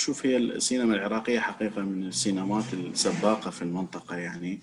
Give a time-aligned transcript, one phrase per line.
[0.00, 4.60] شوف هي السينما العراقية حقيقة من السينمات السباقة في المنطقة يعني.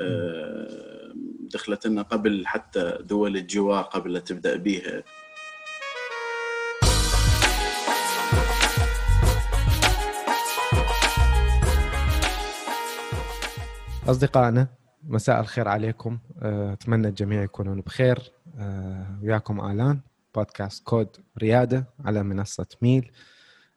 [0.00, 5.02] آه، دخلت لنا قبل حتى دول الجوار قبل لا تبدأ بيها
[14.06, 14.68] أصدقائنا
[15.02, 16.18] مساء الخير عليكم.
[16.42, 18.32] آه، أتمنى الجميع يكونون بخير.
[18.58, 20.00] آه، وياكم آلان
[20.34, 21.08] بودكاست كود
[21.38, 23.10] ريادة على منصة ميل.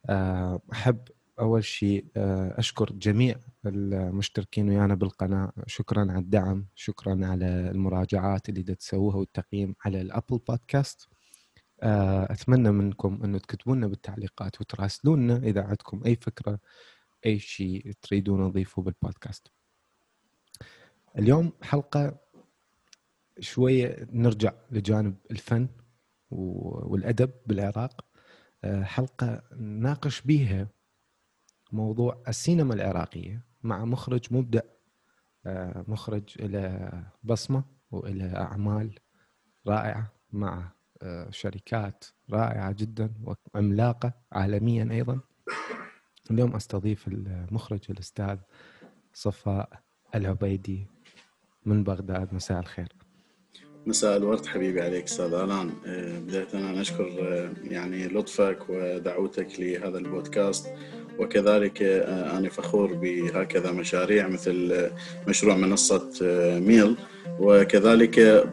[0.09, 0.99] آه، أحب
[1.39, 5.51] أول شيء أشكر جميع المشتركين ويانا بالقناة.
[5.67, 11.07] شكرا على الدعم شكرا على المراجعات اللي تسووها والتقييم على الأبل بودكاست.
[11.83, 16.59] أتمنى منكم أنه تكتبوا لنا بالتعليقات وتراسلونا إذا عندكم أي فكرة
[17.25, 19.47] أي شيء تريدون نضيفه بالبودكاست.
[21.17, 22.17] اليوم حلقة
[23.39, 25.67] شوية نرجع لجانب الفن
[26.31, 28.05] والأدب بالعراق.
[28.65, 30.67] حلقة نناقش بيها
[31.71, 34.61] موضوع السينما العراقية مع مخرج مبدع
[35.45, 36.91] آه، مخرج إلى
[37.23, 38.99] بصمة وإلى أعمال
[39.67, 43.13] رائعة مع آه، شركات رائعة جدا
[43.55, 45.19] وعملاقة عالميا أيضا.
[46.31, 48.37] اليوم أستضيف المخرج الأستاذ
[49.13, 49.81] صفاء
[50.15, 50.87] العبيدي
[51.65, 52.33] من بغداد.
[52.33, 52.93] مساء الخير.
[53.85, 55.71] مساء الورد حبيبي عليك أستاذ آلان.
[55.85, 60.67] آه، بداية أنا أشكر آه، يعني لطفك ودعوتك لهذا البودكاست.
[61.19, 64.89] وكذلك آه، أنا فخور بهكذا مشاريع مثل
[65.27, 66.09] مشروع منصة
[66.59, 66.95] ميل.
[67.39, 68.45] وكذلك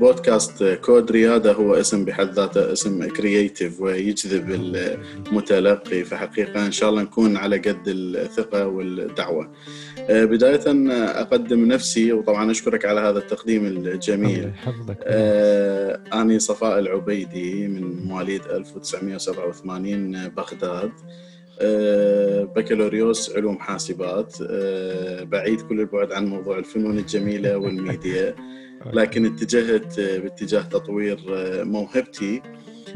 [0.00, 6.04] بودكاست كود رياده هو اسم بحد ذاته اسم creative ويجذب المتلقي.
[6.04, 9.50] فحقيقة إن شاء الله نكون على قد الثقة والدعوة.
[9.98, 10.60] آه، بداية
[11.20, 14.52] أقدم نفسي وطبعا أشكرك على هذا التقديم الجميل.
[15.02, 21.29] آه أنا صفاء العبيدي من مواليد 1987 بغداد آه
[22.44, 28.34] بكالوريوس علوم حاسبات آه بعيد كل البعد عن موضوع الفنون الجميلة والميديا
[28.92, 32.42] لكن اتجهت باتجاه تطوير آه، موهبتي.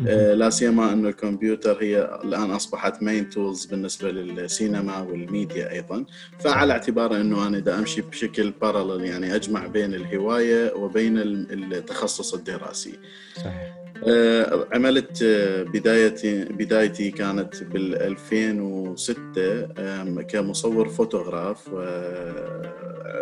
[0.06, 6.05] آه، لا سيما أنه الكمبيوتر هي الآن أصبحت main tools بالنسبة للسينما والميديا أيضا.
[6.39, 12.99] فعلى اعتبار أنه أنا دا أمشي بشكل parallel يعني أجمع بين الهواية وبين التخصص الدراسي.
[13.37, 13.84] صحيح.
[14.09, 21.69] آه، عملت آه، بدايتي بدايتي كانت بال 2006 كمصور فوتوغراف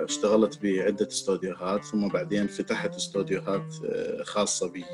[0.05, 3.75] اشتغلت بعدة استوديوهات ثم بعدين فتحت استوديوهات
[4.25, 4.85] خاصة بي.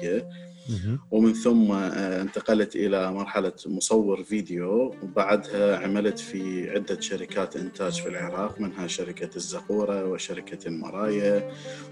[1.10, 8.08] ومن ثم آه، انتقلت إلى مرحلة مصور فيديو وبعدها عملت في عدة شركات إنتاج في
[8.08, 11.50] العراق منها شركة الزقورة وشركة المرايا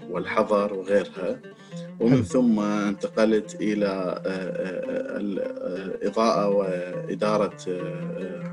[0.09, 1.39] والحضر وغيرها.
[1.99, 7.57] ومن ثم انتقلت إلى آه، آه، الإضاءة وإدارة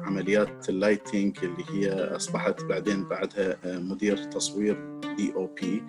[0.04, 4.76] عمليات ال lighting اللي هي أصبحت بعدين بعدها مدير تصوير
[5.16, 5.82] DOP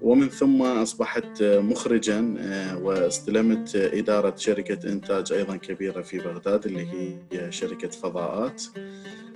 [0.00, 6.86] ومن ثم أصبحت مخرجا آه، واستلمت إدارة شركة إنتاج أيضا كبيرة في بغداد اللي
[7.32, 8.62] هي شركة فضاءات.
[8.76, 9.35] آه،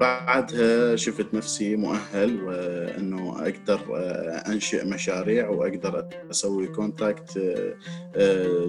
[0.00, 7.38] بعدها شفت نفسي مؤهل وأنه أقدر آه، أنشئ مشاريع وأقدر أسوي contact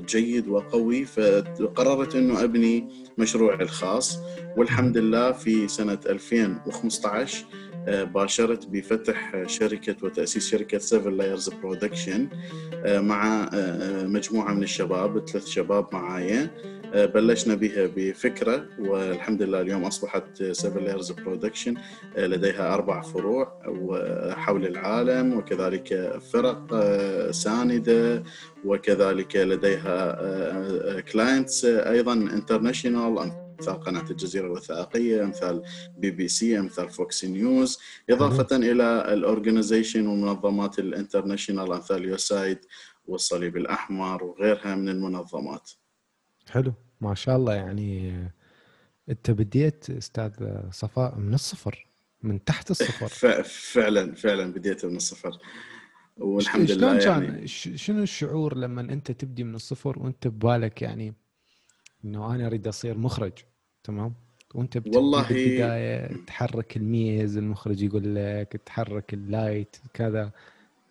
[0.05, 1.05] جيد وقوي.
[1.05, 4.19] فقررت أنه أبني مشروعي الخاص.
[4.57, 7.45] والحمد لله في سنة 2015
[7.87, 12.27] آه، باشرت بفتح شركة وتأسيس شركة Seven Layers Production
[12.85, 16.41] مع آه، مجموعة من الشباب ثلاث شباب معايا.
[16.43, 21.75] آه، بلشنا بها بفكرة والحمد لله اليوم أصبحت Seven Layers Production
[22.17, 23.59] لديها أربع فروع
[24.33, 26.73] حول العالم وكذلك فرق
[27.31, 28.23] ساندة
[28.65, 33.19] وكذلك لديها clients أيضا international
[33.59, 35.63] أمثال قناة الجزيرة الوثائقية أمثال
[35.97, 37.79] بي بي سي أمثال فوكس نيوز
[38.09, 42.57] إضافة إلى ال organization والمنظمات ال international أمثال USAID
[43.07, 45.71] والصليب الأحمر وغيرها من المنظمات.
[46.49, 46.73] حلو.
[47.01, 48.13] ما شاء الله يعني
[49.09, 50.31] انت بديت أستاذ
[50.71, 51.87] صفاء من الصفر
[52.23, 53.07] من تحت الصفر.
[53.73, 55.39] فعلا فعلا بديت من الصفر.
[56.17, 57.47] والحمد لله شلون يعني.
[57.47, 61.13] شنو الشعور لما انت تبدي من الصفر وانت ببالك يعني
[62.05, 63.33] إنه أنا أريد أصير مخرج؟
[63.83, 64.13] تمام؟
[64.55, 70.31] وانت والله بالبدايه تحرك الميز المخرج يقول لك تحرك اللايت كذا.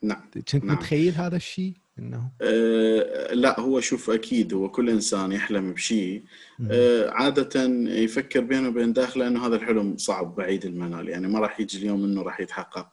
[0.02, 0.76] نعم كنت نعم.
[0.76, 2.30] متخيل هذا الشيء؟ إنه.
[2.40, 6.22] أه لا هو شوف أكيد هو كل إنسان يحلم بشيء.
[6.70, 11.60] أه عادة يفكر بينه وبين داخله إنه هذا الحلم صعب بعيد المنال يعني ما راح
[11.60, 12.88] يجي اليوم إنه راح يتحقق.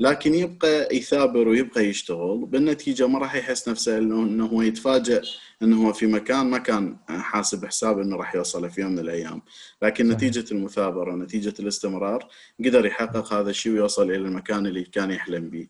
[0.00, 5.22] لكن يبقى يثابر ويبقى يشتغل بالنتيجة ما راح يحس نفسه انه هو يتفاجئ
[5.62, 9.42] إنه هو في مكان ما كان حاسب حساب إنه راح يوصل في يوم من الأيام.
[9.82, 10.08] لكن.
[10.08, 12.28] نتيجة المثابرة ونتيجه الاستمرار
[12.64, 15.66] قدر يحقق هذا الشيء ويوصل إلى المكان اللي كان يحلم به.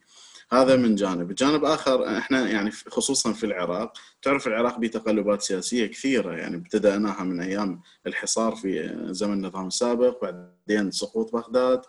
[0.53, 1.35] هذا من جانب.
[1.35, 3.93] جانب آخر إحنا يعني خصوصا في العراق
[4.23, 10.91] تعرف العراق بتقلبات سياسية كثيرة يعني ابتدأناها من أيام الحصار في زمن النظام السابق بعدين
[10.91, 11.81] سقوط بغداد.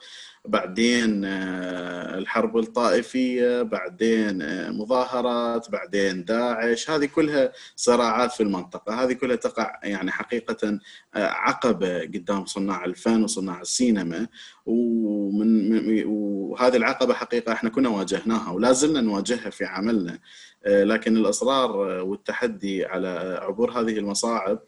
[0.46, 9.04] بعدين آه، الحرب الطائفية بعدين آه، مظاهرات بعدين داعش هذه كلها صراعات في المنطقة.
[9.04, 10.80] هذه كلها تقع يعني حقيقة
[11.16, 14.28] آه، عقبة قدام صناع الفن وصناع السينما.
[14.66, 20.20] ومن وهذه العقبة حقيقة إحنا كنا واجهناها ولا زلنا نواجهها في عملنا.
[20.66, 24.60] لكن الإصرار والتحدي على عبور هذه المصاعب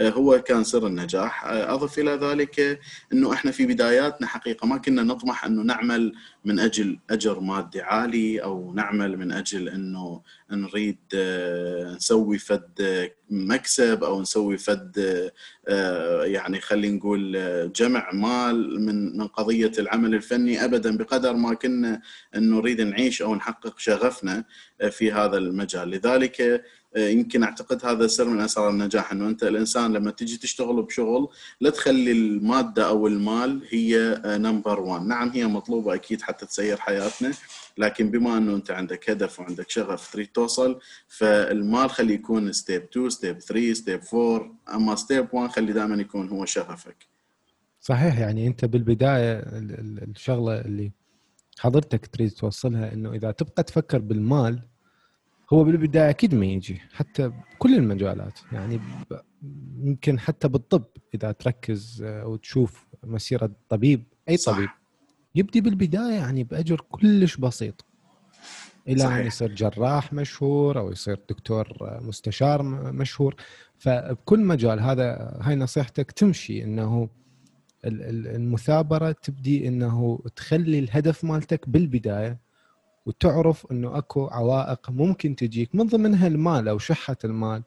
[0.00, 1.44] هو كان سر النجاح.
[1.46, 2.80] أضف إلى ذلك
[3.12, 6.12] إنه إحنا في بداياتنا حقيقة ما كنا نطمح إنه نعمل
[6.44, 14.04] من أجل أجر مادي عالي أو نعمل من أجل إنه نريد آه، نسوي فد مكسب
[14.04, 15.30] أو نسوي فد
[15.68, 21.54] آه، يعني خلينا نقول آه، جمع مال من من قضية العمل الفني ابدا بقدر ما
[21.54, 22.00] كنا
[22.34, 24.44] نريد نعيش أو نحقق شغفنا
[24.90, 25.90] في هذا المجال.
[25.90, 26.64] لذلك
[26.96, 31.28] يمكن أعتقد هذا سر من أسرار النجاح إنه أنت الإنسان لما تجي تشتغل بشغل
[31.60, 37.32] لا تخلي المادة أو المال هي number 1 نعم هي مطلوبة أكيد حتى تسير حياتنا
[37.78, 43.10] لكن بما إنه أنت عندك هدف وعندك شغف تريد توصل فالمال خلي يكون step 2
[43.10, 47.06] step 3 step 4 أما step 1 خلي دائما يكون هو شغفك.
[47.80, 49.42] صحيح يعني أنت بالبداية
[50.02, 50.92] الشغلة اللي
[51.58, 54.62] حضرتك تريد توصلها إنه إذا تبقى تفكر بالمال
[55.52, 58.80] هو بالبداية أكيد ما يجي حتى بكل المجالات يعني
[59.82, 60.84] يمكن حتى بالطب
[61.14, 64.52] إذا تركز آه، وتشوف مسيرة طبيب أي صح.
[64.52, 64.68] طبيب
[65.34, 67.84] يبدي بالبداية يعني بأجر كلش بسيط
[68.88, 69.12] إلى صحيح.
[69.16, 73.34] ان يصير جراح مشهور أو يصير دكتور آه، مستشار مشهور
[73.78, 77.08] فبكل مجال هذا هاي نصيحتك تمشي إنه
[77.84, 82.45] المثابرة تبدي إنه تخلي الهدف مالتك بالبداية
[83.06, 87.62] وتعرف إنه أكو عوائق ممكن تجيك من ضمنها المال أو شحة المال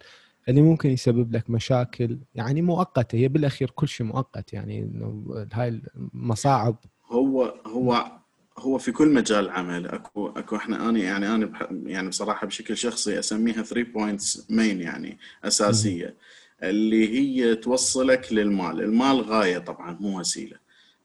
[0.50, 5.82] اللي ممكن يسبب لك مشاكل يعني مؤقتة هي بالأخير كل شيء مؤقت يعني إنه هاي
[6.14, 6.76] المصاعب.
[7.08, 8.12] هو هو
[8.58, 13.20] هو في كل مجال عمل أكو أكو إحنا أنا يعني أنا يعني بصراحة بشكل شخصي
[13.20, 16.16] أسميها 3 بوينتس مين يعني أساسية.
[16.64, 20.58] اللي هي توصلك للمال، المال غاية طبعا مو وسيلة.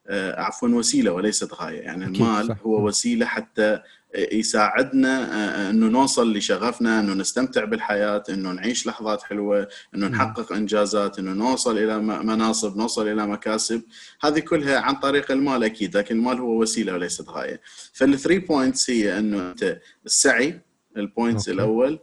[0.06, 2.56] آه، عفوا وسيلة وليست غاية، يعني المال صح.
[2.62, 3.81] هو وسيلة حتى
[4.14, 11.19] يساعدنا آه، إنه نوصل لشغفنا إنه نستمتع بالحياة إنه نعيش لحظات حلوة إنه نحقق إنجازات
[11.19, 13.82] إنه نوصل إلى مناصب نوصل إلى مكاسب.
[14.22, 17.61] هذه كلها عن طريق المال أكيد لكن المال هو وسيلة وليست غاية.
[17.93, 20.60] فال three points هي إنه أنت السعي
[20.96, 21.99] ال points الأول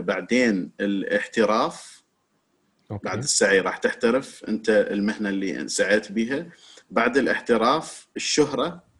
[0.00, 2.04] بعدين الاحتراف.
[2.90, 3.04] okay.
[3.04, 6.46] بعد السعي راح تحترف أنت المهنة اللي سعيت بها
[6.90, 8.93] بعد الاحتراف الشهرة.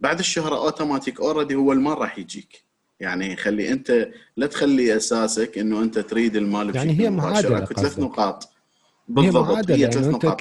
[0.00, 2.64] بعد الشهره automatic already هو المال راح يجيك.
[3.00, 8.48] يعني خلي أنت لا تخلي اساسك إنه أنت تريد المال يعني هي معادلة ثلاث نقاط.
[9.08, 10.40] بالضبط هي, هي ثلاث نقاط.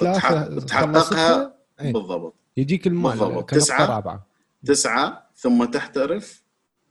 [0.63, 1.93] تحققها إيه.
[1.93, 2.35] بالضبط.
[2.57, 3.49] يجيك المال بالضبط.
[3.49, 4.27] تسعة رابعه
[4.65, 6.43] تسعة ثم تحترف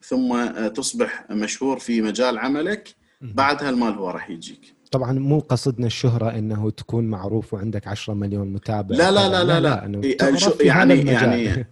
[0.03, 2.95] ثم تصبح مشهور في مجال عملك.
[3.21, 4.77] بعدها المال هو راح يجيك.
[4.93, 8.97] طبعا مو قصدنا الشهرة إنه تكون معروف وعندك 10 مليون متابع.
[8.97, 10.57] لا لا لا لا, لا, لا, لا.
[10.61, 11.67] يعني يعني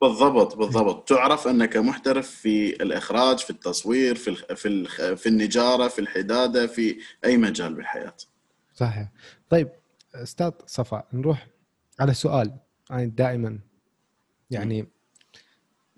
[0.00, 1.08] بالضبط بالضبط.
[1.08, 4.84] تعرف انك محترف في الإخراج في التصوير في في
[5.16, 8.14] في النجارة في الحدادة في أي مجال بالحياة.
[8.74, 9.08] صحيح.
[9.48, 9.68] طيب
[10.14, 11.46] أستاذ صفاء نروح
[12.00, 12.52] على سؤال
[12.90, 13.58] يعني دائما.
[14.50, 14.86] يعني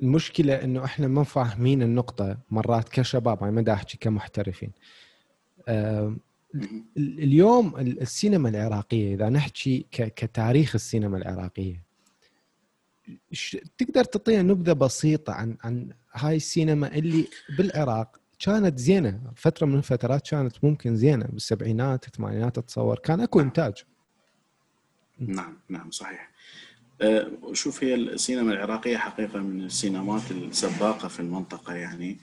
[0.02, 4.72] المشكلة إنه إحنا ما فاهمين النقطة مرات كشباب يعني ما أحكي كمحترفين.
[6.96, 11.82] اليوم السينما العراقية إذا نحكي كتاريخ السينما العراقية
[13.78, 17.26] تقدر تعطينا نبذة بسيطة عن عن هاي السينما اللي
[17.58, 19.20] بالعراق كانت زينة.
[19.36, 21.24] فترة من الفترات كانت ممكن زينة.
[21.24, 23.74] بالسبعينات الثمانينات اتصور كان أكو إنتاج.
[25.18, 26.30] نعم نعم صحيح.
[27.02, 32.18] أه شوف هي السينما العراقية حقيقة من السينمات السباقة في المنطقة يعني.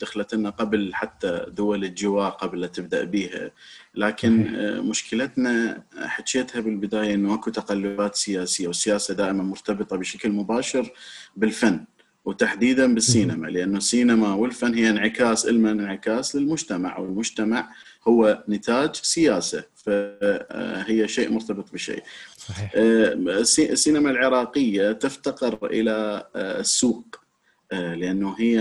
[0.00, 3.50] دخلت لنا قبل حتى دول الجوار قبل لا تبدأ بها
[3.94, 10.90] لكن آه، مشكلتنا حكيتها بالبداية إنه أكو تقلبات سياسية والسياسة دائما مرتبطة بشكل مباشر
[11.36, 11.84] بالفن
[12.24, 17.70] وتحديدا بالسينما لأنه السينما والفن هي انعكاس علما انعكاس للمجتمع والمجتمع
[18.08, 22.02] هو نتاج سياسة فهي شيء مرتبط بشيء.
[22.36, 22.72] صحيح.
[22.74, 23.12] آه،
[23.58, 27.19] السينما العراقية تفتقر إلى آه، السوق آه،
[27.72, 28.58] لأنه هي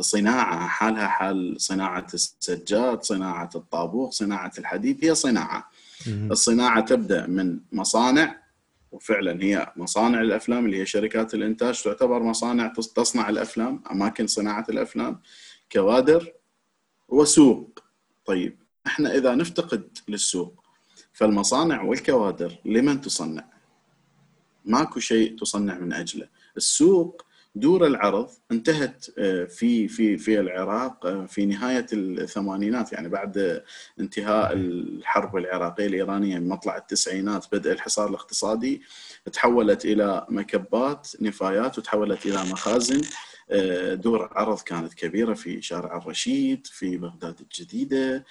[0.00, 5.70] صناعة حالها حال صناعة السجاد، صناعة الطابوق، صناعة الحديد هي صناعة.
[6.06, 8.40] الصناعة تبدأ من مصانع
[8.92, 15.20] وفعلا هي مصانع الأفلام اللي هي شركات الإنتاج تعتبر مصانع تصنع الأفلام أماكن صناعة الأفلام
[15.72, 16.32] كوادر
[17.08, 17.84] وسوق
[18.24, 20.64] طيب إحنا إذا نفتقد للسوق
[21.12, 23.44] فالمصانع والكوادر لمن تصنع؟
[24.64, 31.26] ماكو شيء تصنع من أجله، السوق دور العرض انتهت آه، في في في العراق آه،
[31.26, 33.62] في نهاية الثمانينات يعني بعد
[34.00, 38.82] انتهاء الحرب العراقية الإيرانية مطلع التسعينات بدء الحصار الاقتصادي
[39.32, 43.00] تحولت إلى مكبات نفايات وتحولت إلى مخازن.
[43.52, 48.24] آه، دور عرض كانت كبيرة في شارع الرشيد في بغداد الجديدة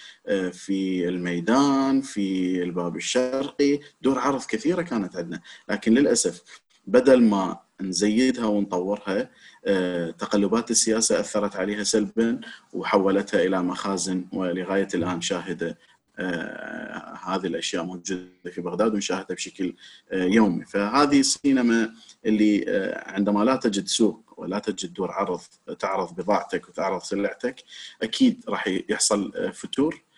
[0.51, 3.79] في الميدان في الباب الشرقي.
[4.01, 6.43] دور عرض كثيرة كانت عندنا لكن للأسف
[6.89, 9.29] بدل ما نزيدها ونطورها
[9.65, 12.41] آه، تقلبات السياسة أثرت عليها سلبا
[12.74, 15.77] وحولتها إلى مخازن ولغاية الآن شاهدة
[16.19, 19.75] آه، هذه الأشياء موجودة في بغداد ونشاهدها بشكل
[20.12, 20.65] آه، يومي.
[20.65, 21.93] فهذه السينما
[22.25, 22.65] اللي
[23.05, 25.41] عندما لا تجد سوق ولا تجد دور عرض
[25.79, 27.63] تعرض بضاعتك وتعرض سلعتك
[28.03, 30.09] أكيد راح يحصل فتور.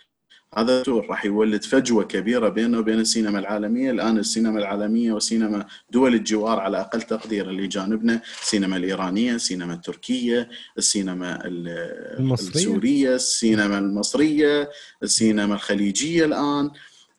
[0.57, 6.59] هذا راح يولد فجوة كبيرة بينه وبين السينما العالمية، الآن السينما العالمية وسينما دول الجوار
[6.59, 12.49] على أقل تقدير اللي جانبنا، السينما الإيرانية، السينما التركية، السينما المصرية.
[12.55, 14.69] السورية، السينما المصرية،
[15.03, 16.71] السينما الخليجية الآن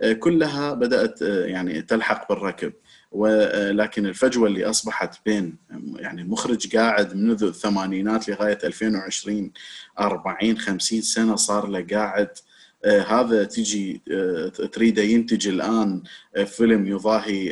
[0.02, 2.72] آه، كلها بدأت آه، يعني تلحق بالركب.
[3.12, 5.56] ولكن الفجوة اللي أصبحت بين
[5.96, 9.52] يعني المخرج قاعد منذ الثمانينات لغاية 2020
[10.00, 12.51] 40 50 سنة صار له قاعد آه،
[12.84, 16.02] هذا تجي آه، تريده ينتج الآن
[16.36, 17.50] آه، فيلم يضاهي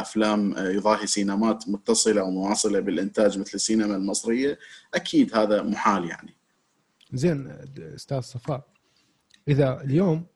[0.00, 4.58] أفلام يضاهي سينمات متصلة ومواصلة بالإنتاج مثل السينما المصرية
[4.94, 6.34] أكيد هذا محال يعني.
[7.12, 8.66] زين أستاذ صفاء
[9.48, 10.26] إذا اليوم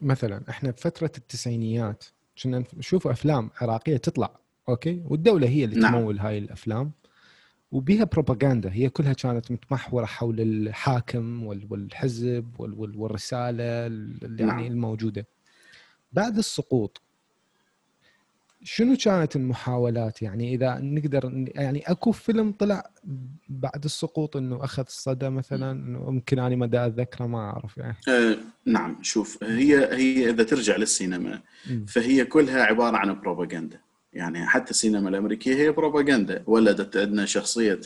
[0.00, 2.04] مثلا إحنا بفترة التسعينيات
[2.42, 5.92] كنا نشوف أفلام عراقية تطلع أوكي؟ والدولة هي اللي نعم.
[5.92, 6.92] تمول هاي الأفلام.
[7.72, 14.66] وبها بروباغندا هي كلها كانت متمحورة حول الحاكم والحزب والرسالة يعني نعم.
[14.66, 15.26] الموجودة.
[16.12, 17.02] بعد السقوط
[18.64, 22.90] شنو كانت المحاولات؟ يعني إذا نقدر يعني أكو فيلم طلع
[23.48, 27.96] بعد السقوط إنه أخذ الصدى مثلا؟ يمكن أنا ما أتذكره ما أعرف يعني.
[28.08, 28.36] أه
[28.66, 31.40] نعم شوف هي هي إذا ترجع للسينما
[31.86, 33.80] فهي كلها عبارة عن بروباغندا.
[34.12, 37.80] يعني حتى السينما الأمريكية هي بروباغندا ولدت عندنا شخصية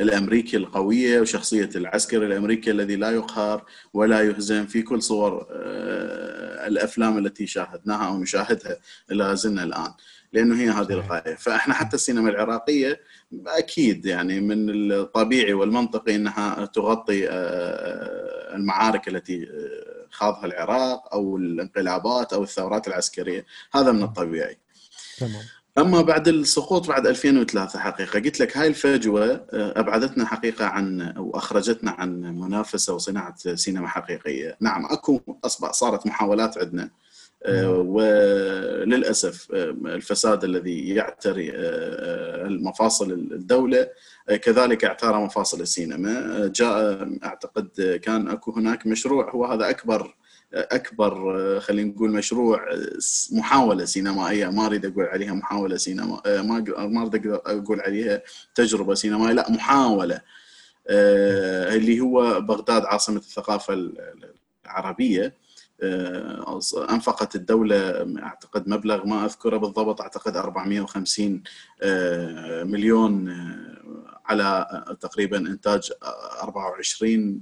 [0.00, 7.18] الأمريكي القوية وشخصية العسكري الأمريكي الذي لا يقهر ولا يهزم في كل صور آه، الأفلام
[7.18, 8.76] التي شاهدناها أو نشاهدها
[9.08, 9.92] لا زلنا الآن
[10.32, 11.34] لأنه هي هذه الغاية.
[11.34, 13.00] فإحنا حتى السينما العراقية
[13.46, 22.32] أكيد يعني من الطبيعي والمنطقي إنها تغطي آه، المعارك التي آه، خاضها العراق أو الانقلابات
[22.32, 23.46] أو الثورات العسكرية.
[23.74, 24.65] هذا من الطبيعي.
[25.18, 25.42] تمام.
[25.78, 31.36] أما بعد السقوط بعد 2003 حقيقة قلت لك هاي الفجوة آه، أبعدتنا حقيقة عن أو
[31.36, 36.90] أخرجتنا عن منافسة وصناعة سينما حقيقية، نعم أكو أصبح صارت محاولات عندنا.
[37.44, 41.50] آه، وللأسف آه، الفساد الذي يعتري
[42.46, 43.88] المفاصل الدولة
[44.42, 46.46] كذلك اعترى مفاصل السينما.
[46.54, 50.14] جاء أعتقد كان أكو هناك مشروع هو هذا أكبر
[50.56, 52.66] أكبر خلينا نقول مشروع
[53.32, 54.46] محاولة سينمائية.
[54.46, 58.22] ما أريد أقول عليها محاولة سينما ما ما أريد أقول عليها
[58.54, 60.20] تجربة سينمائية لا محاولة.
[60.88, 63.90] آه، اللي هو بغداد عاصمة الثقافة
[64.66, 65.34] العربية.
[65.82, 66.60] آه،
[66.90, 71.42] أنفقت الدولة أعتقد مبلغ ما أذكره بالضبط أعتقد 450
[71.82, 73.28] آه، مليون
[74.26, 74.66] على
[75.00, 75.92] تقريبا إنتاج
[76.42, 77.40] 24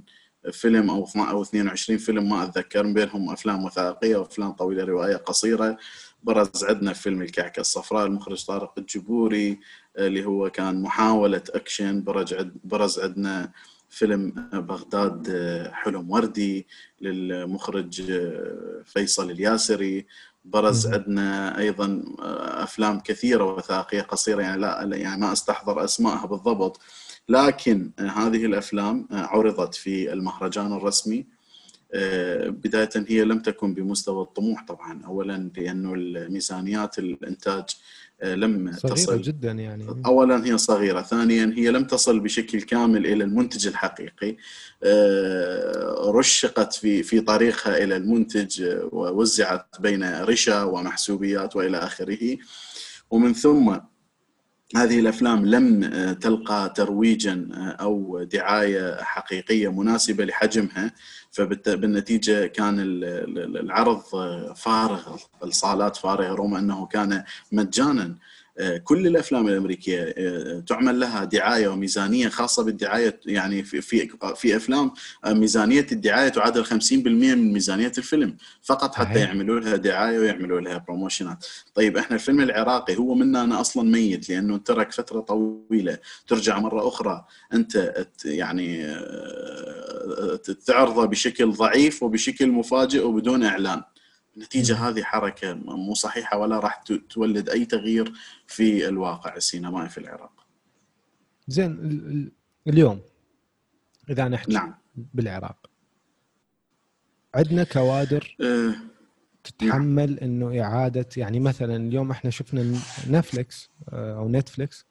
[0.51, 5.77] فيلم أو أو 22 فيلم ما أتذكر بينهم أفلام وثائقية وأفلام طويلة رواية قصيرة.
[6.23, 9.59] برز عندنا فيلم الكعكة الصفراء المخرج طارق الجبوري
[9.97, 12.03] اللي هو كان محاولة أكشن.
[12.03, 13.51] برز برز عندنا
[13.89, 15.27] فيلم بغداد
[15.73, 16.67] حلم وردي
[17.01, 18.01] للمخرج
[18.85, 20.05] فيصل الياسري.
[20.45, 22.03] برز عندنا أيضا
[22.63, 26.81] أفلام كثيرة وثائقية قصيرة يعني لا يعني ما أستحضر أسمائها بالضبط.
[27.29, 31.25] لكن هذه الأفلام عرضت في المهرجان الرسمي
[32.45, 37.65] بداية هي لم تكن بمستوى الطموح طبعا أولا لأنه الميزانيات الإنتاج
[38.23, 43.23] لم صغيرة تصل جدا يعني اولا هي صغيرة، ثانيا هي لم تصل بشكل كامل إلى
[43.23, 44.35] المنتج الحقيقي.
[46.07, 52.37] رشقت في في طريقها إلى المنتج ووزعت بين رشا ومحسوبيات وإلى آخره.
[53.09, 53.77] ومن ثم
[54.75, 57.47] هذه الأفلام لم تلقى ترويجا
[57.81, 60.91] أو دعاية حقيقية مناسبة لحجمها
[61.31, 62.75] فبالنتيجه كان
[63.63, 64.01] العرض
[64.55, 68.15] فارغ الصالات فارغة رغم أنه كان مجانا.
[68.83, 74.91] كل الأفلام الأمريكية آه، تعمل لها دعاية وميزانية خاصة بالدعاية يعني في في في أفلام
[75.25, 80.77] آه، ميزانية الدعاية تعادل 50% من ميزانية الفيلم فقط حتى يعملوا لها دعاية ويعملوا لها
[80.77, 85.97] بروموشنات طيب إحنا الفيلم العراقي هو منا أنا أصلا ميت لأنه ترك فترة طويلة.
[86.27, 93.81] ترجع مرة أخرى أنت يعني آه، تعرضه بشكل ضعيف وبشكل مفاجئ وبدون إعلان.
[94.35, 98.13] النتيجة هذه حركة مو صحيحة ولا راح تولد أي تغيير
[98.47, 100.45] في الواقع السينمائي في العراق
[101.47, 102.31] زين
[102.67, 103.01] اليوم
[104.09, 104.75] إذا نحكي نعم.
[104.95, 105.69] بالعراق
[107.35, 108.75] عندنا كوادر أه
[109.45, 110.19] تتحمل نعم.
[110.21, 114.85] إنه إعادة يعني مثلا اليوم إحنا شفنا نتفلكس آه، أو نتفلكس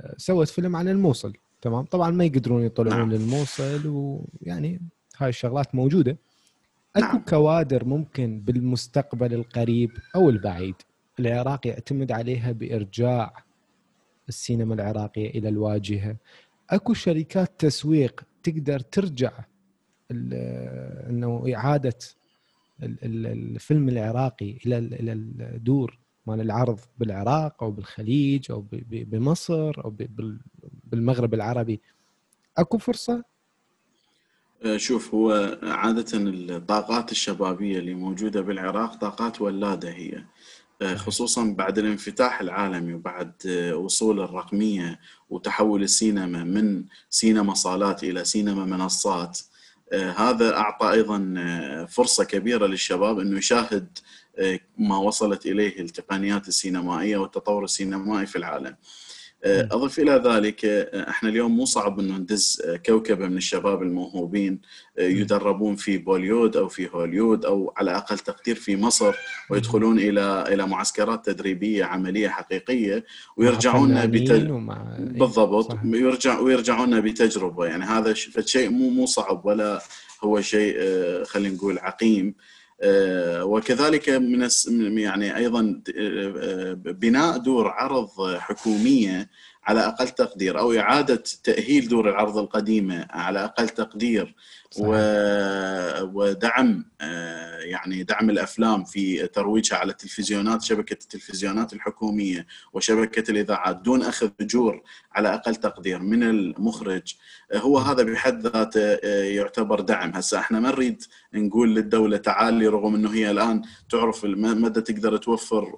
[0.00, 1.32] آه، سوت فيلم عن الموصل
[1.62, 3.12] تمام طبعا ما يقدرون يطلعون نعم.
[3.12, 4.80] للموصل ويعني
[5.16, 6.18] هاي الشغلات موجودة
[6.96, 7.24] أكو نعم.
[7.28, 10.74] كوادر ممكن بالمستقبل القريب أو البعيد.
[11.20, 13.44] العراق يعتمد عليها بإرجاع
[14.28, 16.16] السينما العراقية إلى الواجهة.
[16.70, 19.32] أكو شركات تسويق تقدر ترجع
[20.10, 21.98] أنه إعادة
[22.82, 29.94] الفيلم العراقي إلى إلى الدور مال العرض بالعراق أو بالخليج أو بمصر أو
[30.84, 31.80] بالمغرب العربي.
[32.58, 33.24] أكو فرصة؟
[34.76, 40.24] شوف هو عادة الطاقات الشبابية اللي موجودة بالعراق طاقات ولادة هي.
[40.82, 45.00] آه، خصوصا بعد الانفتاح العالمي وبعد آه، وصول الرقمية
[45.30, 49.38] وتحول السينما من سينما صالات إلى سينما منصات.
[50.16, 51.34] هذا أعطى أيضا
[51.88, 53.98] فرصة كبيرة للشباب أنه يشاهد
[54.78, 58.76] ما وصلت إليه التقنيات السينمائية والتطور السينمائي في العالم.
[59.44, 60.64] أضف إلى ذلك
[61.08, 64.60] إحنا اليوم مو صعب إنه ندز كوكبة من الشباب الموهوبين
[64.98, 69.14] يدربون في بوليود أو في هوليود أو على أقل تقدير في مصر
[69.50, 73.04] ويدخلون إلى إلى معسكرات تدريبية عملية حقيقية
[73.36, 74.50] ويرجعون بت...
[74.50, 74.96] ومع...
[74.98, 77.66] بالضبط ويرجع ويرجعون بتجربة.
[77.66, 79.82] يعني هذا شيء مو مو صعب ولا
[80.24, 80.76] هو شيء
[81.24, 82.34] خلينا نقول عقيم.
[83.42, 84.48] وكذلك من
[84.98, 89.30] يعني أيضا آه، بناء دور عرض حكومية
[89.64, 94.34] على أقل تقدير أو إعادة تأهيل دور العرض القديمه على أقل تقدير
[94.70, 94.86] صحيح.
[96.14, 104.02] ودعم آه، يعني دعم الأفلام في ترويجها على التلفزيونات شبكة التلفزيونات الحكومية وشبكة الإذاعات دون
[104.02, 107.14] أخذ أجور على أقل تقدير من المخرج.
[107.52, 110.10] آه، هو هذا بحد ذاته آه، يعتبر دعم.
[110.14, 111.02] هسه إحنا ما نريد
[111.34, 115.76] نقول للدولة تعالي رغم إنه هي الآن تعرف مدى تقدر توفر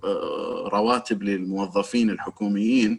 [0.73, 2.99] رواتب للموظفين الحكوميين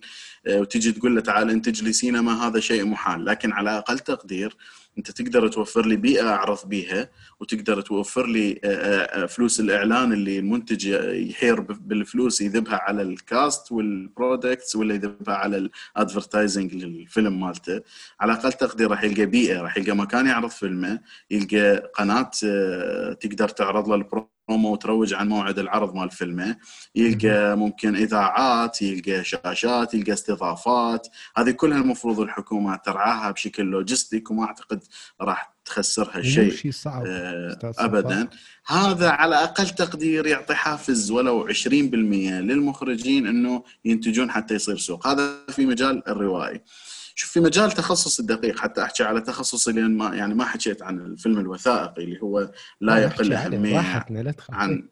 [0.49, 3.25] وتجي تقول له تعال انتج لي سينما هذا شيء محال.
[3.25, 4.58] لكن على أقل تقدير
[4.97, 10.13] أنت تقدر توفر لي بيئة اعرض بيها وتقدر توفر لي آه، آه، آه، فلوس الإعلان
[10.13, 10.85] اللي المنتج
[11.29, 17.81] يحير بالفلوس يذبها على ال cast وال products ولا يذبها على ال advertising للفيلم مالته.
[18.19, 20.99] على أقل تقدير راح يلقى بيئة راح يلقى مكان يعرض فيلمه
[21.31, 22.31] يلقى قناة
[23.13, 26.57] تقدر تعرض له البرومو وتروج عن موعد العرض مال فيلمه.
[26.95, 31.07] يلقى ممكن إذاعات يلقى شاشات يلقى استضافات.
[31.37, 34.83] هذه كلها المفروض الحكومة ترعاها بشكل logistic وما أعتقد
[35.21, 38.27] راح تخسرها شيء شيء صعب آه ابدا.
[38.67, 45.07] هذا على أقل تقدير يعطي حافز ولو 20% للمخرجين إنه ينتجون حتى يصير سوق.
[45.07, 46.62] هذا في مجال الروائي.
[47.15, 50.99] شوف في مجال تخصص الدقيق حتى أحكي على تخصصي لأن ما يعني ما حكيت عن
[50.99, 53.80] الفيلم الوثائقي اللي هو لا يقل أهمية
[54.49, 54.88] عن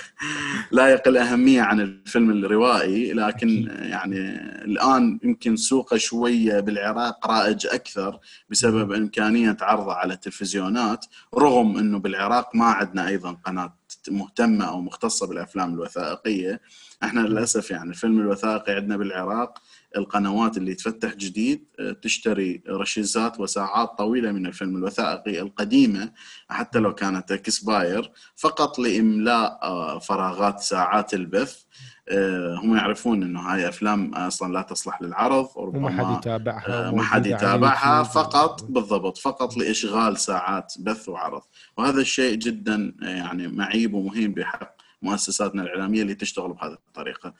[0.72, 4.18] لا يقل أهمية عن الفيلم الروائي لكن يعني
[4.64, 12.56] الآن يمكن سوقه شوية بالعراق رائج أكثر بسبب إمكانية عرضه على التلفزيونات رغم إنه بالعراق
[12.56, 16.60] ما عندنا أيضا قناة مهتمة أو مختصة بالأفلام الوثائقية.
[17.02, 19.58] إحنا للأسف يعني الفيلم الوثائقي عندنا بالعراق
[19.96, 26.12] القنوات اللي تفتح جديد آه، تشتري رشيزات وساعات طويلة من الفيلم الوثائقي القديمة
[26.48, 31.62] حتى لو كانت اكسباير فقط لإملاء آه، فراغات ساعات البث.
[32.08, 37.26] آه، هم يعرفون إنه هاي أفلام أصلا لا تصلح للعرض وما حد يتابعها ما حد
[37.26, 41.42] يتابعها فقط بالضبط فقط لإشغال ساعات بث وعرض.
[41.76, 47.34] وهذا الشيء جدا يعني معيب ومهم بحق مؤسساتنا الإعلامية اللي تشتغل بهذه الطريقة.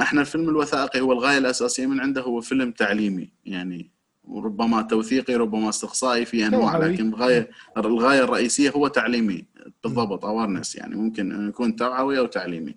[0.00, 3.90] إحنا الفيلم الوثائقي هو الغايه الأساسية من عنده هو فيلم تعليمي يعني
[4.24, 9.44] وربما توثيقي ربما استقصائي في انواع لكن الغاية الغاية الرئيسية هو تعليمي
[9.84, 12.74] بالضبط اوارنس يعني ممكن انه يكون توعوي أو تعليمي.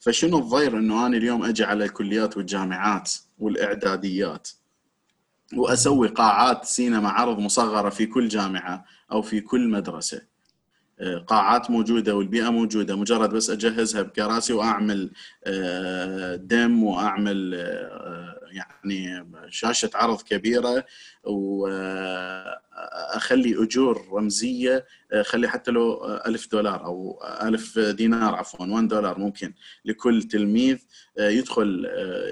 [0.00, 4.48] فشنو الضير إنه أنا اليوم أجي على الكليات والجامعات والإعداديات
[5.54, 10.33] وأسوي قاعات سينما عرض مصغرة في كل جامعة أو في كل مدرسة؟
[11.26, 12.96] قاعات موجودة والبيئة موجودة.
[12.96, 15.10] مجرد بس أجهزها بكراسي وأعمل
[15.44, 20.84] آه، دم وأعمل آه، يعني شاشة عرض كبيرة
[21.24, 22.54] وأخلي
[23.62, 24.86] أجور رمزية
[25.22, 29.54] خلي حتى لو ألف دولار أو ألف دينار عفوا 1 دولار ممكن
[29.84, 30.78] لكل تلميذ
[31.18, 31.86] يدخل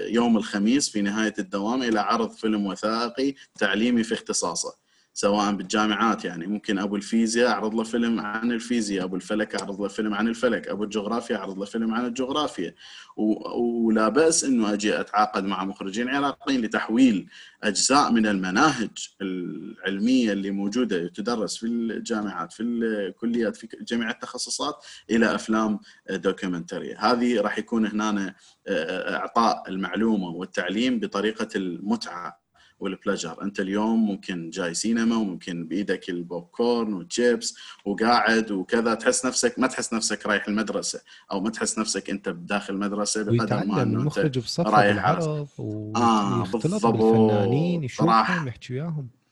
[0.07, 4.82] يوم الخميس في نهاية الدوام إلى عرض فيلم وثائقي تعليمي في اختصاصه.
[5.13, 6.47] سواء بالجامعات يعني.
[6.47, 10.67] ممكن أبو الفيزياء أعرض له فيلم عن الفيزياء أبو الفلك أعرض له فيلم عن الفلك
[10.67, 12.75] أبو الجغرافيا أعرض له فيلم عن الجغرافيا.
[13.17, 17.29] ولا بأس إنه أجي أتعاقد مع مخرجين عراقيين لتحويل
[17.63, 18.89] أجزاء من المناهج
[19.21, 26.99] العلمية اللي موجودة تدرس في الجامعات في الكليات في جميع التخصصات إلى أفلام دوكيومنترية.
[26.99, 28.35] هذه راح يكون هنا
[28.69, 32.42] إعطاء المعلومة والتعليم بطريقة المتعة.
[32.83, 39.25] وال pleasure أنت اليوم ممكن جاي سينما وممكن بإيدك البوب كورن والشيبس وقاعد وكذا تحس
[39.25, 43.81] نفسك ما تحس نفسك رايح المدرسة أو ما تحس نفسك أنت بداخل المدرسة بقدر ما
[43.81, 49.22] إنه المخرج بصفة رايح بالعرض ويختلط آه بالفنانين يشوفهم يحكي وياهم.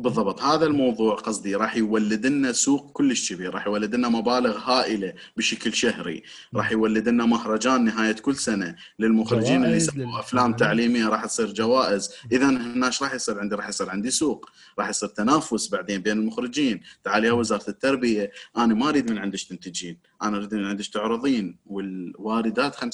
[0.00, 0.42] بالضبط.
[0.42, 5.74] هذا الموضوع قصدي راح يولد لنا سوق كلش كبير راح يولد لنا مبالغ هائلة بشكل
[5.74, 6.22] شهري
[6.54, 12.10] راح يولد لنا مهرجان نهاية كل سنة للمخرجين اللي يسووا أفلام تعليمية راح تصير جوائز.
[12.32, 16.18] اذا هنا إيش راح يصير عندي راح يصير عندي سوق راح يصير تنافس بعدين بين
[16.18, 16.80] المخرجين.
[17.04, 21.58] تعال يا وزارة التربية أنا ما أريد من عندك تنتجين أنا أريد من عندك تعرضين
[21.66, 22.84] والواردات 50% 50%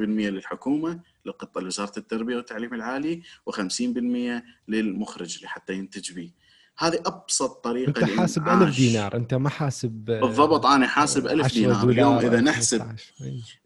[0.00, 6.32] للحكومة للقطة لوزارة التربية والتعليم العالي و50% للمخرج لحتى ينتج به.
[6.78, 11.90] هذه أبسط طريقة أنت حاسب ألف دينار أنت ما حاسب بالضبط أنا حاسب ألف دينار.
[11.90, 12.96] اليوم إذا نحسب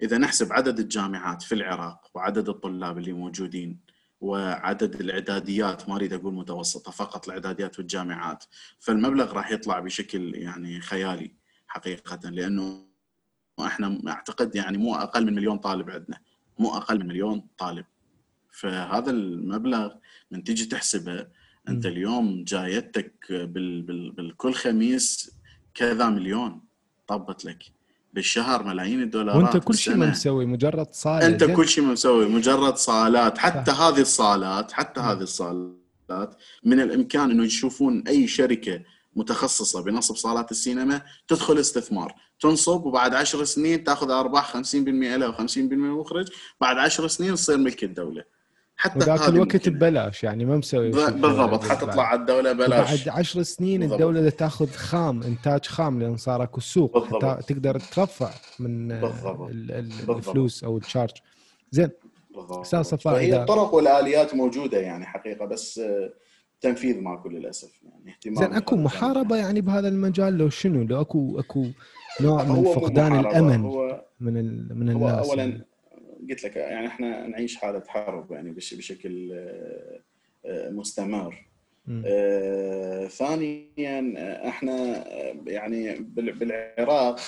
[0.02, 3.80] إذا نحسب عدد الجامعات في العراق وعدد الطلاب اللي موجودين
[4.20, 8.44] وعدد الإعداديات ما أريد أقول متوسطة فقط الإعداديات والجامعات
[8.78, 11.30] فالمبلغ راح يطلع بشكل يعني خيالي
[11.66, 12.86] حقيقة لأنه
[13.60, 16.20] إحنا أعتقد يعني مو أقل من مليون طالب عندنا.
[16.58, 17.84] مو أقل من مليون طالب.
[18.50, 19.92] فهذا المبلغ
[20.30, 21.26] من تيجي تحسبه
[21.68, 25.30] أنت اليوم جايتك بال بال بالكل خميس
[25.74, 26.60] كذا مليون
[27.06, 27.64] طبت لك.
[28.14, 32.28] بالشهر ملايين الدولارات وأنت كل شيء ما مسوي مجرد صالة أنت كل شيء ما مسوي
[32.28, 33.38] مجرد صالات.
[33.38, 33.80] حتى صح.
[33.80, 35.04] هذه الصالات حتى م.
[35.04, 38.82] هذه الصالات من الإمكان إنه يشوفون أي شركة
[39.16, 42.14] متخصصة بنصب صالات السينما تدخل استثمار.
[42.40, 44.56] تنصب وبعد عشر سنين تاخذ أرباح 50%
[45.16, 46.28] لها و50% مخرج.
[46.60, 48.24] بعد عشر سنين تصير ملك الدولة.
[48.76, 51.64] حتى ذاك الوقت ببلاش يعني ما مسوي بالضبط.
[51.64, 54.00] حتطلع على الدولة بلاش بعد عشر سنين بالضبط.
[54.00, 57.04] الدولة تاخذ خام إنتاج خام لأن صار أكو سوق.
[57.04, 59.50] حتى تقدر ترفع من بالضبط.
[60.10, 61.10] الفلوس أو التشارج
[61.70, 61.90] زين.
[62.50, 65.80] أستاذ صفاء هي الطرق والآليات موجودة يعني حقيقة بس
[66.62, 71.38] تنفيذ ماكو للاسف يعني اهتمام زين أكو محاربة يعني بهذا المجال لو شنو؟ لو أكو
[71.40, 71.66] أكو
[72.20, 75.66] نوع من فقدان الأمن هو من ال من الناس اولا يعني.
[76.30, 79.32] قلت لك يعني إحنا نعيش حالة حرب يعني بشكل
[80.44, 81.52] آه، مستمر.
[82.06, 84.14] آه ثانيا
[84.48, 85.04] إحنا
[85.46, 87.20] يعني بالعراق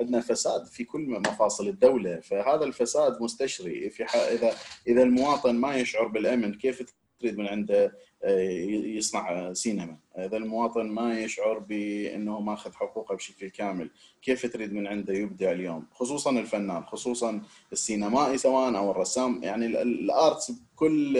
[0.00, 3.90] عندنا فساد في كل مفاصل الدولة فهذا الفساد مستشري.
[3.90, 4.52] في إذا
[4.88, 8.40] إذا المواطن ما يشعر بالأمن كيف تريد من عنده آه،
[8.84, 9.96] يصنع سينما.
[10.18, 13.90] اذا المواطن ما يشعر بأنه ماخذ حقوقه بشكل كامل.
[14.22, 19.42] كيف تريد من عنده يبدع اليوم؟ خصوصا الفنان خصوصا السينمائي سواء أو الرسام.
[19.42, 21.18] يعني الآرتس بكل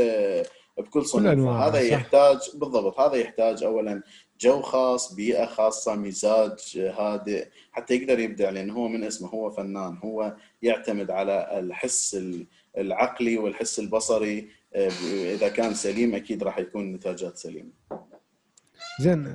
[0.79, 1.39] بكل صنف.
[1.39, 4.03] هذا يحتاج بالضبط هذا يحتاج اولا
[4.41, 9.99] جو خاص بيئة خاصة مزاج هادئ حتى يقدر يبدع لأن هو من اسمه هو فنان.
[10.05, 12.19] هو يعتمد على الحس
[12.79, 14.49] العقلي والحس البصري.
[14.75, 17.71] إذا كان سليم أكيد راح يكون النتاجات سليمة.
[19.01, 19.27] زين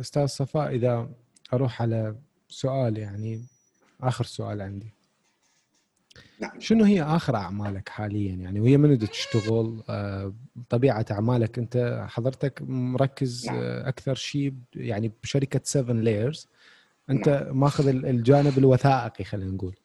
[0.00, 1.10] أستاذ صفاء إذا
[1.52, 2.16] أروح على
[2.48, 3.44] سؤال يعني
[4.00, 4.98] آخر سؤال عندي.
[6.40, 6.60] نعم.
[6.60, 10.32] شنو هي آخر أعمالك حاليا يعني وهي من تشتغل آه،
[10.68, 13.56] طبيعة أعمالك أنت حضرتك مركز نعم.
[13.56, 16.48] آه، أكثر شيء يعني بشركة 7 Layers
[17.10, 17.60] أنت نعم.
[17.60, 19.76] ماخذ الجانب الوثائقي خلينا نقول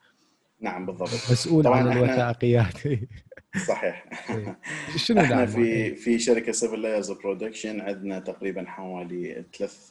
[0.59, 2.77] نعم بالضبط مسؤول عن الوثائقيات
[3.67, 4.05] صحيح.
[4.29, 4.59] إيه.
[5.05, 9.87] شنو إحنا في في شركة Seven Layers Production عندنا تقريبا حوالي ثلاث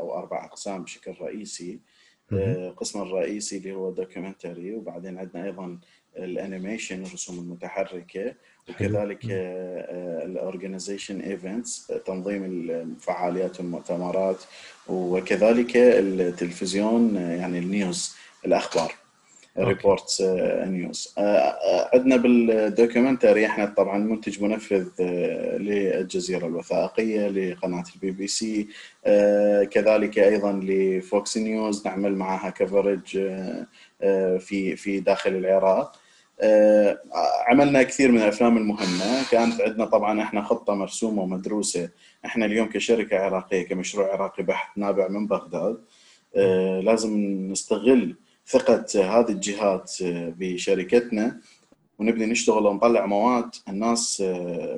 [0.00, 1.78] أو أربع أقسام بشكل رئيسي.
[2.32, 5.78] القسم الرئيسي اللي هو documentary وبعدين عندنا أيضا
[6.16, 8.34] ال animation الرسوم المتحركة
[8.68, 9.18] وكذلك
[10.24, 14.36] ال organization events تنظيم الفعاليات والمؤتمرات
[14.88, 18.16] وكذلك التلفزيون يعني ال news
[18.46, 18.94] الأخبار.
[19.58, 20.22] reports
[20.66, 21.14] news
[21.94, 28.68] عندنا بال documentary إحنا طبعا منتج منفذ آه، للجزيرة الوثائقية لقناة البي بي سي
[29.70, 33.66] كذلك أيضا لفوكس نيوز نعمل معها كفرج آه،
[34.02, 35.92] آه، في في داخل العراق.
[37.48, 39.30] عملنا كثير من الأفلام المهمة.
[39.30, 41.88] كانت عندنا طبعا إحنا خطة مرسومة ومدروسة.
[42.24, 45.78] إحنا اليوم كشركة عراقية كمشروع عراقي بحث نابع من بغداد.
[46.84, 47.18] لازم
[47.50, 48.16] نستغل
[48.48, 51.40] ثقة هذه الجهات بشركتنا
[51.98, 53.50] ونبني نشتغل ونطلع مواد.
[53.68, 54.22] الناس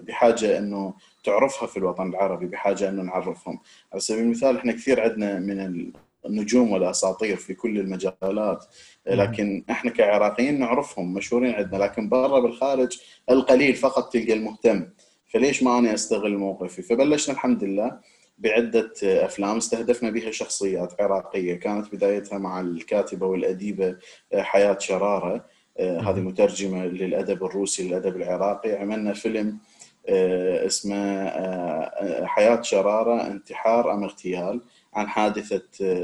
[0.03, 3.59] بحاجة إنه تعرفها في الوطن العربي بحاجة إنه نعرفهم.
[3.93, 5.91] على سبيل المثال إحنا كثير عندنا من
[6.27, 8.65] النجوم والأساطير في كل المجالات
[9.07, 11.79] لكن إحنا كعراقيين نعرفهم مشهورين عندنا.
[11.79, 12.99] لكن برا بالخارج
[13.31, 14.87] القليل فقط تلقى المهتم.
[15.33, 18.01] فليش ما أنا أستغل موقفي؟ فبلشنا الحمد لله.
[18.41, 21.55] بعدة أفلام استهدفنا بها شخصيات عراقية.
[21.55, 23.97] كانت بدايتها مع الكاتبة والأديبة
[24.33, 25.45] آه، حياة شرارة.
[25.79, 28.73] آه، هذه مترجمة للأدب الروسي للأدب العراقي.
[28.73, 29.59] عملنا فيلم
[30.09, 31.31] آه، اسمه
[32.27, 34.61] حياة شرارة انتحار أم اغتيال
[34.95, 35.63] عن حادثة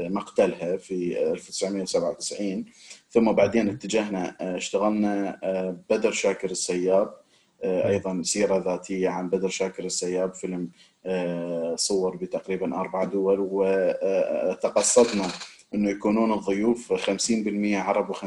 [0.09, 2.65] مقتلها في 1997
[3.09, 5.39] ثم بعدين اتجهنا اشتغلنا
[5.89, 7.13] بدر شاكر السياب
[7.63, 10.69] أيضا سيرة ذاتية عن بدر شاكر السياب فيلم
[11.75, 15.27] صور بتقريبا أربع دول وتقصدنا
[15.75, 18.19] إنه يكونون الضيوف 50% عرب و50%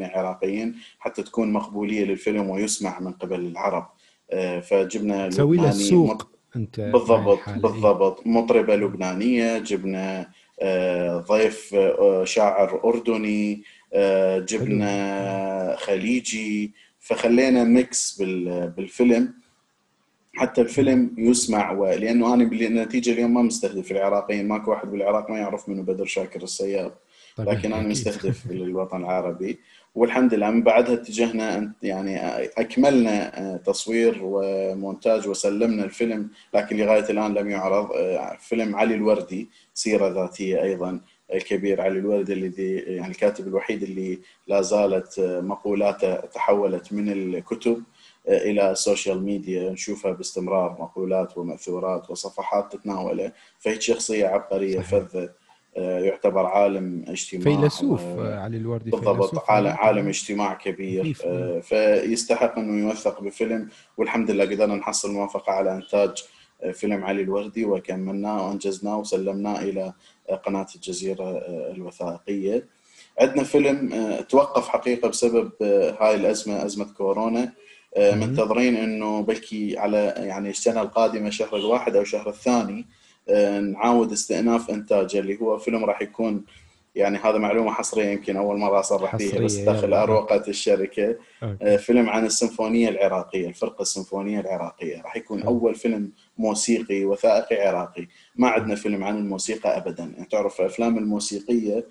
[0.00, 3.86] عراقيين حتى تكون مقبولية للفيلم ويسمع من قبل العرب.
[4.30, 8.26] آه، فجبنا تسوي له السوق أنت بالضبط بالضبط.
[8.26, 11.76] مطربة لبنانية جبنا آه، ضيف
[12.24, 13.62] شاعر أردني
[14.38, 16.72] جبنا خليجي.
[16.98, 18.22] فخلينا ميكس
[18.76, 19.34] بالفيلم.
[20.36, 24.48] حتى الفيلم يسمع ولأنه أنا بالنتيجه اليوم ما مستهدف العراقيين.
[24.48, 26.92] ماكو واحد بالعراق ما يعرف منه بدر شاكر السياب
[27.38, 29.58] لكن أنا مستهدف للوطن العربي.
[29.94, 32.18] والحمد لله من بعدها اتجهنا يعني
[32.58, 36.28] أكملنا آه، تصوير ومونتاج وسلمنا الفيلم.
[36.54, 41.00] لكن لغاية الآن لم يعرض آه، فيلم علي الوردي سيرة ذاتية أيضا
[41.34, 44.18] الكبير علي الوردي الذي يعني الكاتب الوحيد اللي
[44.48, 47.82] لا زالت آه، مقولاته تحولت من الكتب.
[48.28, 55.28] إلى السوشيال ميديا نشوفها باستمرار مقولات ومأثورات وصفحات تتناوله فهي شخصية عبقرية فذة
[55.76, 62.58] آه، يعتبر عالم اجتماع فيلسوف آه، علي الوردي بالضبط عالم, عالم اجتماع كبير آه، فيستحق
[62.58, 63.68] إنه يوثق بفيلم.
[63.96, 66.24] والحمد لله قدرنا نحصل موافقة على إنتاج
[66.72, 69.92] فيلم علي الوردي وكملناه وأنجزناه وسلمناه إلى
[70.46, 72.66] قناة الجزيرة الوثائقية.
[73.20, 73.90] عندنا فيلم
[74.28, 75.52] توقف حقيقة بسبب
[76.00, 77.42] هاي الأزمة أزمة كورونا.
[77.42, 77.52] آه،
[77.98, 82.86] منتظرين إنه بلكي على يعني السنة القادمة شهر الواحد أو شهر الثاني
[83.28, 86.44] آه، نعاود استئناف انتاجه اللي هو فيلم راح يكون
[86.94, 91.16] يعني هذا معلومة حصرية يمكن أول مرة اصرح فيها بس داخل أروقة الشركة.
[91.42, 91.56] okay.
[91.62, 95.02] آه، فيلم عن السيمفونية العراقية الفرقة السيمفونية العراقية.
[95.02, 95.48] راح يكون okay.
[95.48, 98.06] أول فيلم موسيقي وثائقي عراقي.
[98.36, 100.04] ما عندنا فيلم عن الموسيقى ابدا.
[100.04, 101.84] يعني تعرف الافلام الموسيقية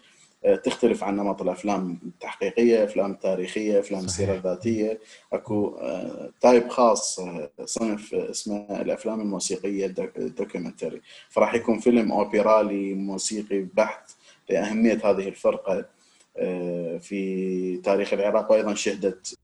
[0.63, 4.99] تختلف عن نمط الأفلام التحقيقية، أفلام تاريخية، أفلام السيره الذاتيه،
[5.33, 5.77] أكو
[6.41, 7.21] type خاص
[7.65, 14.11] صنف اسمه الأفلام الموسيقية ال documentary، فراح يكون فيلم اوبرالي موسيقي بحت
[14.49, 15.85] لأهمية هذه الفرقة
[16.99, 19.37] في تاريخ العراق وأيضا شهدت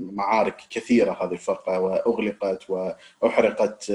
[0.00, 3.92] معارك كثيرة هذه الفرقة وأغلقت وأحرقت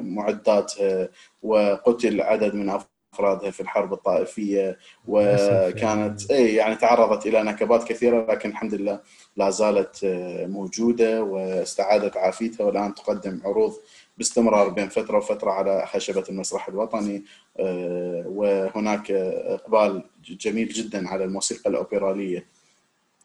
[0.00, 1.08] معداتها
[1.42, 2.70] وقتل عدد من
[3.14, 9.00] أفرادها في الحرب الطائفية وكانت اي يعني تعرضت إلى نكبات كثيرة لكن الحمد لله
[9.36, 13.72] لا زالت آه، موجودة واستعادت عافيتها والآن تقدم عروض
[14.18, 17.24] باستمرار بين فترة وفترة على خشبة المسرح الوطني.
[17.58, 22.46] آه، وهناك إقبال جميل جدا على الموسيقى الأوبرالية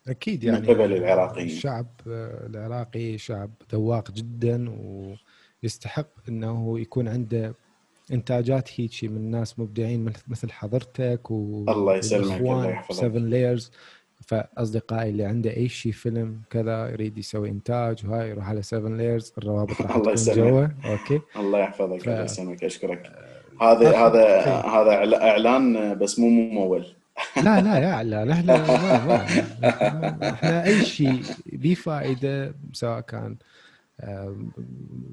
[0.08, 1.48] أكيد يعني من قبل العراقيين.
[1.48, 4.78] الشعب العراقي شعب ذواق جدا
[5.64, 7.56] ويستحق إنه يكون عنده
[8.12, 13.02] إنتاجات هيك من ناس مبدعين مثل حضرتك و الله يسلمك الله يحفظك.
[13.02, 13.72] 7 لايرز
[14.22, 19.34] فأصدقائي اللي عنده أي شيء فيلم كذا يريد يسوي إنتاج وهاي يروح على 7 Layers
[19.38, 20.68] الروابط راح الله تكون جوا.
[20.86, 22.08] okay؟ الله يحفظك ف...
[22.10, 23.12] الله يسلمك أشكرك.
[23.62, 26.86] هذا هذا هذا إعلان بس مو ممول.
[27.46, 33.36] لا لا يا لا لا لا ما ما إحنا أي شيء به فائده سواء كان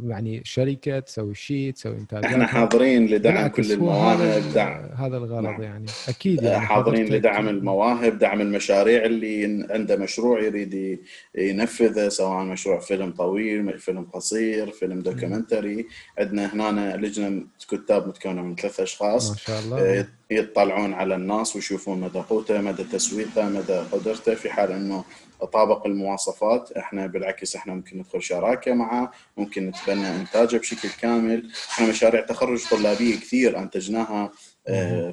[0.06, 2.24] يعني شركة تسوي شيء تسوي إنتاجات.
[2.24, 4.84] إحنا حاضرين لدعم كل المواهب دعم.
[4.96, 5.62] هذا الغرض نعم.
[5.62, 5.86] يعني.
[6.08, 10.98] أكيد يعني حاضرين لدعم المواهب دعم المشاريع اللي عنده مشروع يريد
[11.38, 15.86] ينفذه سواء مشروع فيلم طويل فيلم قصير فيلم دوكيومنتري.
[16.18, 19.30] عندنا هنا لجنة كتاب متكونة من ثلاث أشخاص.
[19.30, 19.80] ما شاء الله.
[19.80, 25.04] آه، يطلعون على الناس ويشوفون مدى قوته مدى تسويقه مدى قدرته في حال إنه
[25.46, 26.72] طابق المواصفات.
[26.72, 31.50] إحنا بالعكس إحنا ممكن ندخل شراكة معه ممكن نتبنى إنتاجه بشكل كامل.
[31.70, 34.30] إحنا مشاريع تخرج طلابية كثير أنتجناها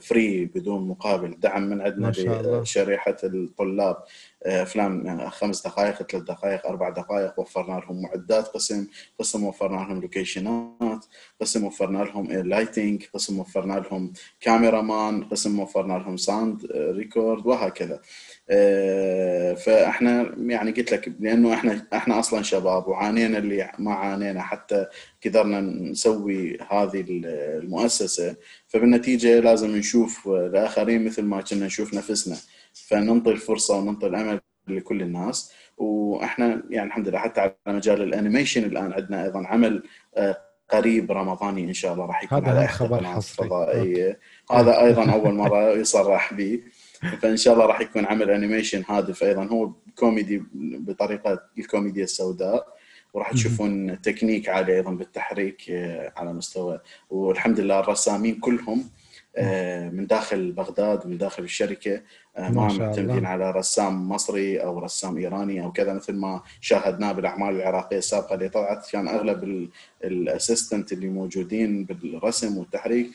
[0.01, 2.09] free آه، بدون مقابل دعم من عندنا
[2.59, 3.97] بشريحة الطلاب.
[4.43, 8.87] أفلام خمس دقائق ثلاث دقائق أربع دقائق وفرنا لهم معدات قسم
[9.19, 11.05] قسم وفرنا لهم location ات
[11.41, 18.01] قسم وفرنا لهم lighting قسم وفرنا لهم cameraman قسم وفرنا لهم sound record وهكذا.
[18.49, 24.85] آه، فإحنا يعني قلت لك لأنه إحنا إحنا أصلا شباب وعانينا اللي ما عانينا حتى
[25.25, 28.35] قدرنا نسوي هذه المؤسسة.
[28.67, 32.37] فبالنتيجة لازم نشوف الآخرين مثل ما كنا نشوف نفسنا.
[32.73, 35.53] فننطي الفرصة وننطي الأمل لكل الناس.
[35.77, 39.83] وإحنا يعني الحمد لله حتى على مجال ال animation الآن عندنا أيضا عمل
[40.15, 40.37] آه،
[40.69, 44.19] قريب رمضاني إن شاء الله راح يكون هذا على خبر فضائية.
[44.51, 46.61] هذا أيضا أول مرة يصرح به
[47.21, 49.45] فإن شاء الله راح يكون عمل animation هادف أيضا.
[49.45, 52.79] هو كوميدي بطريقة الكوميديا السوداء.
[53.13, 56.79] وراح تشوفون تكنيك عالي أيضا بالتحريك آه، على مستوى.
[57.09, 58.89] والحمد لله الرسامين كلهم
[59.35, 62.01] آه، من داخل بغداد من داخل الشركة
[62.37, 67.97] ما معتمدين على رسام مصري أو رسام إيراني أو كذا مثل ما شاهدناه بالأعمال العراقية
[67.97, 68.87] السابقة اللي طلعت.
[68.91, 69.69] كان أغلب
[70.03, 73.07] الأسيستنت اللي موجودين بالرسم والتحريك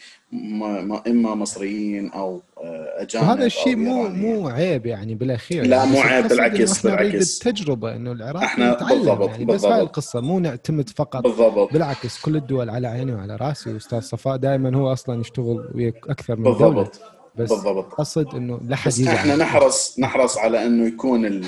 [1.06, 5.66] إما مصريين أو آه، أجانب وهذا الشيء مو مو عيب يعني بالأخير.
[5.66, 7.46] لا مو عيب بالعكس بالعكس.
[7.46, 11.72] التجربة إنه العراق إحنا بالضبط يعني بس هاي القصة مو نعتمد فقط بالضبط.
[11.72, 13.76] بالعكس كل الدول على عيني وعلى رأسي.
[13.76, 16.72] أستاذ صفاء دائما هو أصلا يشتغل وياك أكثر من بالضبط.
[16.74, 16.90] دولة.
[17.36, 17.94] بس بالضبط.
[17.94, 21.44] قصد إنه لا حد إحنا نحرص نحرص على إنه يكون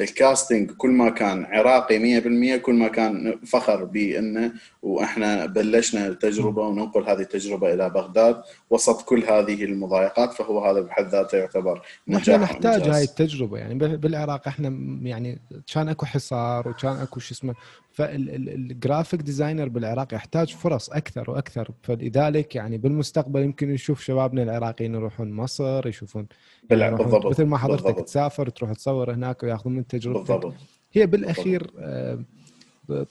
[0.00, 2.20] ال casting كل ما كان عراقي
[2.58, 9.02] 100% كل ما كان فخر بأنه وإحنا بلشنا التجربة وننقل هذه التجربة إلى بغداد وسط
[9.02, 14.68] كل هذه المضايقات فهو هذا بحد ذاته يعتبر نجاح نحتاج هاي التجربة يعني بالعراق إحنا
[15.02, 15.40] يعني
[15.74, 17.54] كان أكو حصار وكان أكو شو اسمه
[17.96, 24.94] فال graphic designer بالعراق يحتاج فرص أكثر وأكثر فلذلك يعني بالمستقبل يمكن نشوف شبابنا العراقيين
[24.94, 26.26] يروحون مصر يشوفون
[26.70, 28.04] يعني بالضبط مثل ما حضرتك بالضبط.
[28.04, 30.54] تسافر تروح تصور هناك وياخذون من تجربتك بالضبط.
[30.92, 32.24] هي بالأخير آه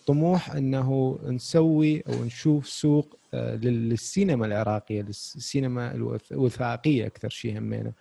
[0.07, 5.95] طموح إنه نسوي أو نشوف سوق آه للسينما العراقية للسينما
[6.31, 7.91] الوثائقية أكثر شيء همينه.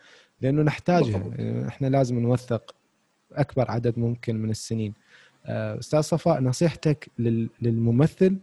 [0.41, 1.67] لأنه نحتاجها بالضبط.
[1.69, 2.75] إحنا لازم نوثق
[3.33, 4.93] أكبر عدد ممكن من السنين.
[5.47, 7.09] آه، أستاذ صفاء نصيحتك
[7.63, 8.37] للممثل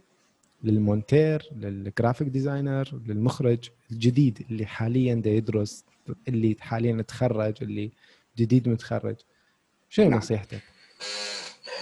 [0.64, 3.58] للمونتير لل graphic designer للمخرج
[3.90, 5.84] الجديد اللي حاليا دا يدرس
[6.28, 7.90] اللي حاليا تخرج اللي
[8.38, 9.16] جديد متخرج.
[9.92, 10.18] شنو نعم.
[10.18, 10.58] نصيحتك؟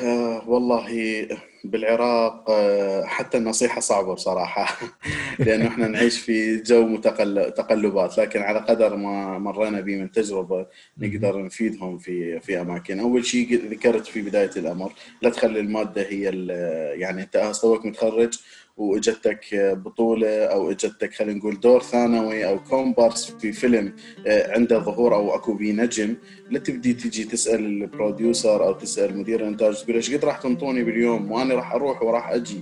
[0.02, 1.28] آه والله
[1.64, 4.78] بالعراق آه حتى النصيحة صعبة بصراحة
[5.46, 7.52] لأنه إحنا نعيش في جو متقل...
[7.52, 10.66] تقلبات لكن على قدر ما مرينا به من تجربة
[10.98, 14.92] نقدر نفيدهم في في أماكن أول شيء ذكرت في بداية الأمر
[15.22, 16.22] لا تخلي المادة هي
[17.00, 18.38] يعني أنت توك متخرج
[18.76, 23.92] وإجتك بطولة أو إجتك خلينا نقول دور ثانوي أو كومبارس في فيلم
[24.26, 26.14] آه، عنده ظهور أو أكو بي نجم
[26.50, 30.84] لا تبدي تجي تسأل ال producer أو تسأل مدير الإنتاج تقول إيش قد راح تنطوني
[30.84, 32.60] باليوم؟ وأنا راح أروح وراح أجي.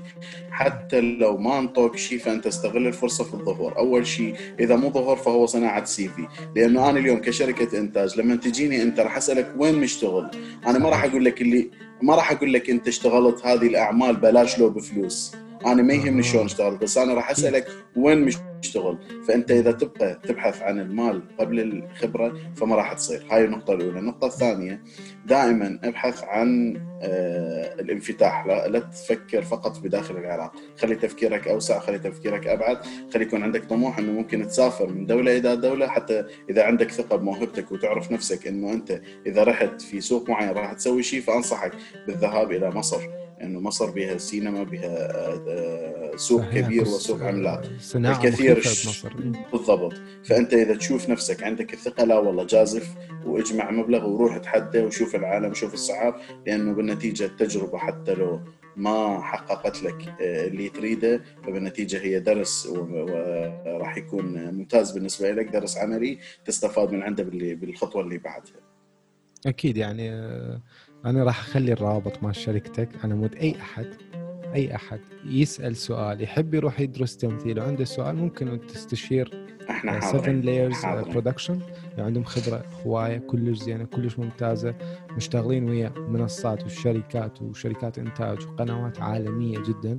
[0.51, 3.79] حتى لو ما أنطوك شيء فأنت استغل الفرصة في الظهور.
[3.79, 6.27] أول شيء إذا مو ظهور فهو صناعة CV.
[6.57, 10.31] لأنه أنا اليوم كشركة إنتاج لما تجيني أنت راح أسألك وين مشتغل؟
[10.67, 11.71] أنا ما راح أقول لك اللي
[12.03, 15.33] ما راح أقول لك أنت اشتغلت هذه الأعمال بلاش لو بفلوس
[15.67, 18.21] أنا ما يهمني شلون أشتغل بس أنا راح أسألك وين
[18.59, 18.99] مشتغل.
[19.29, 23.27] فأنت إذا تبقى تبحث عن المال قبل الخبرة فما راح تصير.
[23.31, 23.99] هاي النقطة الأولى.
[23.99, 24.83] النقطة الثانية
[25.27, 28.47] دائما أبحث عن آه الانفتاح.
[28.47, 30.53] لا, لا تفكر فقط بداخل العراق.
[30.79, 32.79] خلي تفكيرك أوسع خلي تفكيرك أبعد
[33.15, 37.17] خلي يكون عندك طموح إنه ممكن تسافر من دولة إلى دولة حتى إذا عندك ثقة
[37.17, 41.73] بموهبتك وتعرف نفسك إنه أنت إذا رحت في سوق معين راح تسوي شيء فأنصحك
[42.07, 43.28] بالذهاب إلى مصر.
[43.43, 45.11] إنه مصر بها سينما بها
[45.49, 46.45] آه، سوق.
[46.51, 47.63] كبير وسوق عملاق
[47.95, 48.63] الكثير
[49.53, 55.15] بالضبط فأنت إذا تشوف نفسك عندك الثقة لا والله جازف واجمع مبلغ وروح تحدى وشوف
[55.15, 58.41] العالم وشوف السعار لأنه بالنتيجة التجربة حتى لو
[58.77, 66.19] ما حققت لك اللي تريده فبالنتيجة هي درس وراح يكون ممتاز بالنسبة لك درس عملي
[66.45, 67.25] تستفاد من عنده
[67.55, 68.61] بالخطوة اللي بعدها.
[69.47, 70.11] أكيد يعني
[71.05, 73.87] أنا راح أخلي الرابط مع شركتك أنا مود أي أحد
[74.55, 80.87] أي أحد يسأل سؤال يحب يروح يدرس تمثيل وعنده سؤال ممكن تستشير إحنا 7 Layers
[80.87, 81.61] Production
[81.99, 84.75] عندهم خبرة هواية كلش زينة كلش ممتازة
[85.17, 89.99] مشتغلين ويا منصات وشركات وشركات إنتاج وقنوات عالمية جدا.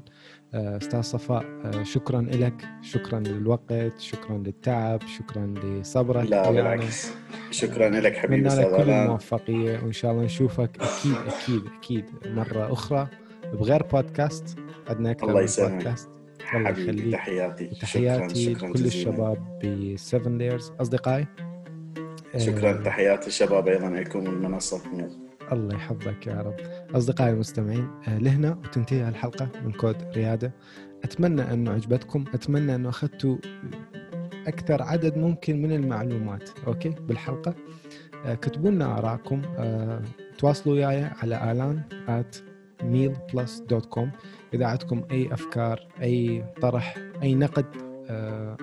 [0.53, 7.11] أستاذ صفاء آه، شكرا لك شكرا للوقت شكرا للتعب شكرا لصبرك لا بالعكس.
[7.51, 13.07] شكرا لك حبيبي أستاذ كل الموفقيه وإن شاء الله نشوفك أكيد أكيد أكيد مرة أخرى
[13.53, 14.57] بغير بودكاست
[14.89, 15.71] عندنا أكثر الله يسلمك.
[15.71, 16.09] بودكاست.
[16.55, 17.13] الله يخليك.
[17.13, 17.65] تحياتي.
[17.81, 21.25] تحياتي لكل الشباب ب 7 Layers أصدقائي
[22.37, 26.55] شكرا آه تحياتي الشباب أيضا لكم من منصه ميل الله يحفظك يا رب.
[26.95, 30.53] أصدقائي المستمعين آه لهنا وتنتهي الحلقة من كود ريادة.
[31.03, 33.37] أتمنى انه عجبتكم أتمنى انه أخذتوا
[34.47, 37.55] أكثر عدد ممكن من المعلومات أوكي؟ بالحلقة.
[38.25, 40.01] آه كتبوا لنا آرائكم آه
[40.37, 42.37] تواصلوا وياي على آلان at
[42.83, 44.07] mealplus.com
[44.53, 47.65] إذا عندكم أي أفكار أي طرح أي نقد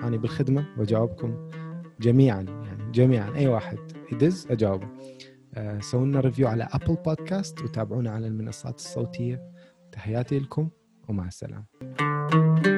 [0.03, 1.49] أنا بالخدمة واجاوبكم
[1.99, 3.35] جميعا يعني جميعا.
[3.35, 3.77] أي واحد
[4.11, 4.85] يدز أجاوبه.
[4.85, 5.16] آه
[5.79, 9.51] سووا لنا review على Apple Podcasts وتابعونا على المنصات الصوتية.
[9.91, 10.69] تحياتي لكم
[11.07, 12.76] ومع السلامة.